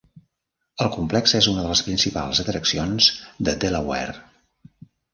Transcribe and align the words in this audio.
El 0.85 0.89
complexe 0.95 1.37
és 1.43 1.51
una 1.53 1.67
de 1.67 1.71
las 1.75 1.85
principals 1.91 2.43
atraccions 2.47 3.13
de 3.49 3.57
Delaware. 3.67 4.21